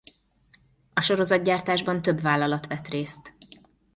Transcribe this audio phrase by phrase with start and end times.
[0.93, 3.33] A sorozatgyártásban több vállalat vett részt.